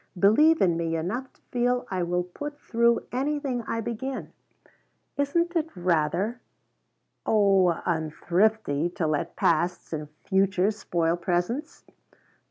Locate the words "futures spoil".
10.23-11.17